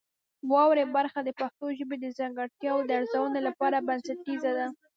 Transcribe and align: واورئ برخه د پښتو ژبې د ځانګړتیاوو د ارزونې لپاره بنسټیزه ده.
واورئ 0.51 0.85
برخه 0.97 1.19
د 1.23 1.29
پښتو 1.39 1.65
ژبې 1.77 1.95
د 1.99 2.05
ځانګړتیاوو 2.19 2.85
د 2.87 2.91
ارزونې 2.99 3.41
لپاره 3.47 3.85
بنسټیزه 3.87 4.51
ده. 4.57 4.67